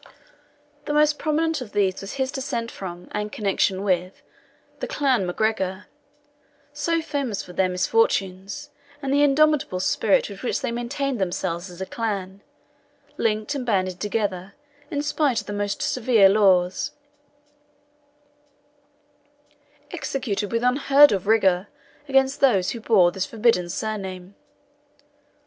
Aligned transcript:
The 0.85 0.95
most 0.95 1.19
prominent 1.19 1.61
of 1.61 1.73
these 1.73 2.01
was 2.01 2.13
his 2.13 2.31
descent 2.31 2.71
from, 2.71 3.07
and 3.11 3.31
connection 3.31 3.83
with, 3.83 4.23
the 4.79 4.87
clan 4.87 5.27
MacGregor, 5.27 5.85
so 6.73 7.03
famous 7.03 7.43
for 7.43 7.53
their 7.53 7.69
misfortunes, 7.69 8.71
and 8.99 9.13
the 9.13 9.21
indomitable 9.21 9.79
spirit 9.79 10.27
with 10.27 10.41
which 10.41 10.61
they 10.61 10.71
maintained 10.71 11.21
themselves 11.21 11.69
as 11.69 11.81
a 11.81 11.85
clan, 11.85 12.41
linked 13.17 13.53
and 13.53 13.63
banded 13.63 13.99
together 13.99 14.55
in 14.89 15.03
spite 15.03 15.39
of 15.41 15.45
the 15.45 15.53
most 15.53 15.83
severe 15.83 16.29
laws, 16.29 16.93
executed 19.91 20.51
with 20.51 20.63
unheard 20.63 21.11
of 21.11 21.27
rigour 21.27 21.67
against 22.09 22.39
those 22.39 22.71
who 22.71 22.79
bore 22.79 23.11
this 23.11 23.27
forbidden 23.27 23.69
surname. 23.69 24.33